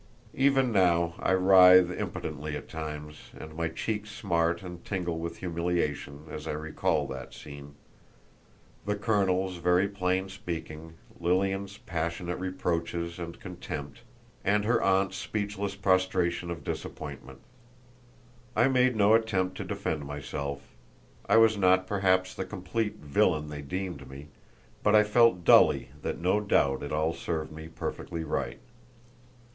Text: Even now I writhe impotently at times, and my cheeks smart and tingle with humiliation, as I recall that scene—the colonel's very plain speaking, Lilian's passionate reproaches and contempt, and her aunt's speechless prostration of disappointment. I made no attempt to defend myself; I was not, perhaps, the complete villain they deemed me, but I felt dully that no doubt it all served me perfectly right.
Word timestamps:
Even 0.33 0.71
now 0.71 1.13
I 1.19 1.33
writhe 1.35 1.91
impotently 1.91 2.57
at 2.57 2.67
times, 2.67 3.29
and 3.37 3.53
my 3.55 3.67
cheeks 3.67 4.09
smart 4.09 4.63
and 4.63 4.83
tingle 4.83 5.19
with 5.19 5.37
humiliation, 5.37 6.25
as 6.31 6.47
I 6.47 6.53
recall 6.53 7.05
that 7.09 7.35
scene—the 7.35 8.95
colonel's 8.95 9.57
very 9.57 9.87
plain 9.87 10.27
speaking, 10.27 10.95
Lilian's 11.19 11.77
passionate 11.77 12.37
reproaches 12.39 13.19
and 13.19 13.39
contempt, 13.39 13.99
and 14.43 14.65
her 14.65 14.81
aunt's 14.81 15.17
speechless 15.17 15.75
prostration 15.75 16.49
of 16.49 16.63
disappointment. 16.63 17.41
I 18.55 18.69
made 18.69 18.95
no 18.95 19.13
attempt 19.13 19.55
to 19.57 19.63
defend 19.63 20.03
myself; 20.07 20.63
I 21.29 21.37
was 21.37 21.57
not, 21.59 21.85
perhaps, 21.85 22.33
the 22.33 22.43
complete 22.45 22.95
villain 22.95 23.49
they 23.49 23.61
deemed 23.61 24.09
me, 24.09 24.29
but 24.81 24.95
I 24.95 25.03
felt 25.03 25.43
dully 25.45 25.89
that 26.01 26.17
no 26.17 26.39
doubt 26.41 26.81
it 26.81 26.91
all 26.91 27.13
served 27.13 27.51
me 27.51 27.67
perfectly 27.67 28.23
right. 28.23 28.57